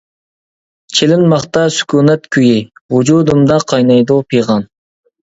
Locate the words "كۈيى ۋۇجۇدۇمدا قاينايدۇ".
2.35-4.17